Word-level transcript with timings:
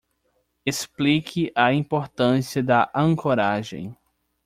Explique 0.65 1.51
a 1.55 1.71
importância 1.71 2.63
da 2.63 2.89
ancoragem 2.91 3.95